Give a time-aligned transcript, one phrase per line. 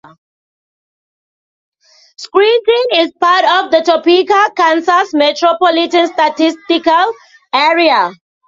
[2.17, 7.13] Scranton is part of the Topeka, Kansas Metropolitan Statistical
[7.53, 8.09] Area.